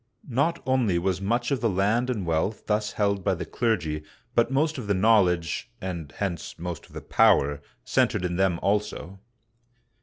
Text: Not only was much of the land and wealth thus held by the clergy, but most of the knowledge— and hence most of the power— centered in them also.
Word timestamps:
Not 0.33 0.63
only 0.65 0.97
was 0.97 1.21
much 1.21 1.51
of 1.51 1.61
the 1.61 1.69
land 1.69 2.09
and 2.09 2.25
wealth 2.25 2.65
thus 2.65 2.93
held 2.93 3.23
by 3.23 3.35
the 3.35 3.45
clergy, 3.45 4.01
but 4.33 4.49
most 4.49 4.79
of 4.79 4.87
the 4.87 4.95
knowledge— 4.95 5.69
and 5.79 6.11
hence 6.13 6.57
most 6.57 6.87
of 6.87 6.93
the 6.93 7.03
power— 7.03 7.61
centered 7.95 8.25
in 8.25 8.35
them 8.35 8.57
also. 8.63 9.19